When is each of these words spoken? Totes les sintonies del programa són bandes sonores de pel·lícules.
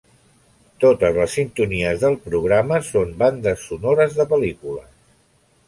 Totes 0.85 1.13
les 1.17 1.35
sintonies 1.39 2.01
del 2.05 2.17
programa 2.25 2.81
són 2.89 3.13
bandes 3.21 3.69
sonores 3.69 4.19
de 4.23 4.29
pel·lícules. 4.35 4.93